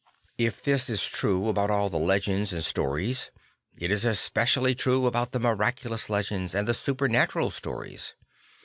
If 0.39 0.63
this 0.63 0.89
is 0.89 1.05
true 1.05 1.47
about 1.47 1.69
all 1.69 1.87
the 1.91 1.99
legends 1.99 2.51
and 2.53 2.63
stories, 2.65 3.29
it 3.77 3.91
is 3.91 4.03
especially 4.03 4.73
true 4.73 5.05
about 5.05 5.31
the 5.31 5.39
miraculous 5.39 6.09
legends 6.09 6.55
and 6.55 6.67
the 6.67 6.73
supernatural 6.73 7.51
stories. 7.51 8.15